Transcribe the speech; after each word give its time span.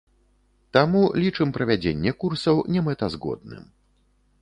Таму 0.77 1.01
лічым 1.25 1.53
правядзенне 1.59 2.11
курсаў 2.25 2.65
немэтазгодным. 2.77 3.73